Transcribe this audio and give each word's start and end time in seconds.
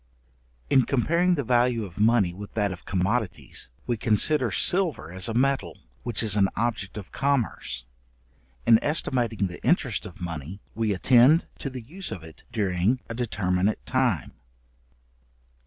In 0.71 0.81
comparing 0.85 1.35
the 1.35 1.43
value 1.43 1.85
of 1.85 1.99
money 1.99 2.33
with 2.33 2.55
that 2.55 2.71
of 2.71 2.85
commodities, 2.85 3.69
we 3.85 3.97
consider 3.97 4.49
silver 4.49 5.11
as 5.11 5.29
a 5.29 5.35
metal, 5.35 5.77
which 6.01 6.23
is 6.23 6.35
an 6.35 6.49
object 6.55 6.97
of 6.97 7.11
commerce. 7.11 7.85
In 8.65 8.83
estimating 8.83 9.45
the 9.45 9.63
interest 9.63 10.07
of 10.07 10.19
money, 10.19 10.59
we 10.73 10.91
attend 10.91 11.45
to 11.59 11.69
the 11.69 11.81
use 11.83 12.11
of 12.11 12.23
it 12.23 12.41
during 12.51 12.99
a 13.09 13.13
determinate 13.13 13.85
time. 13.85 14.31